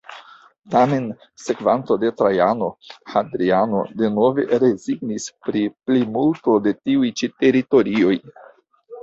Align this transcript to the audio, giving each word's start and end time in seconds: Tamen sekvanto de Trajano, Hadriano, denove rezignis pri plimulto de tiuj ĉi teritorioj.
Tamen 0.75 1.03
sekvanto 1.41 1.97
de 2.03 2.09
Trajano, 2.21 2.69
Hadriano, 3.11 3.83
denove 4.03 4.47
rezignis 4.65 5.29
pri 5.49 5.63
plimulto 5.91 6.59
de 6.69 6.75
tiuj 6.83 7.13
ĉi 7.23 7.31
teritorioj. 7.45 8.19